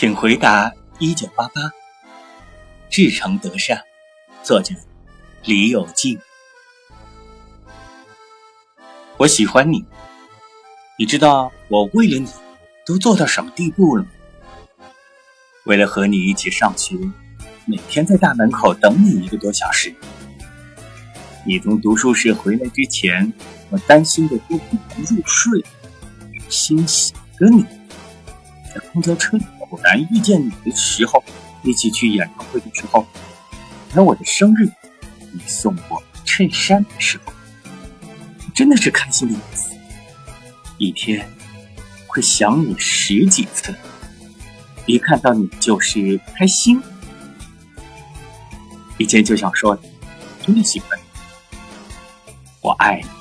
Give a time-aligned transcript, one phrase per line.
[0.00, 1.60] 请回答一九八八。
[2.88, 3.82] 至诚德善，
[4.42, 4.74] 作者
[5.44, 6.18] 李有静。
[9.18, 9.84] 我喜欢你，
[10.98, 12.26] 你知道我为了你
[12.86, 14.08] 都做到什么地步了吗？
[15.66, 16.96] 为了和你一起上学，
[17.66, 19.94] 每天在大门口等你一个多小时。
[21.44, 23.30] 你从读书室回来之前，
[23.68, 25.62] 我担心的都不能入睡，
[26.48, 27.66] 心想着你。
[28.74, 31.22] 在公交车里偶然遇见你的时候，
[31.62, 33.06] 一起去演唱会的时候，
[33.94, 34.68] 在我的生日，
[35.32, 37.32] 你送我衬衫的时候，
[38.54, 39.70] 真的是开心的要死。
[40.78, 41.28] 一天
[42.06, 43.74] 会想你十几次，
[44.86, 46.82] 一看到你就是开心。
[48.98, 49.78] 以前就想说，
[50.44, 51.56] 真的喜欢你，
[52.60, 53.19] 我爱你。